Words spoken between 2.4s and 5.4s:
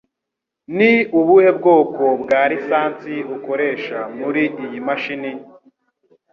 lisansi ukoresha muri iyi mashini?